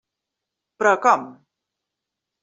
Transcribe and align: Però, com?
Però, 0.79 0.93
com? 1.03 1.27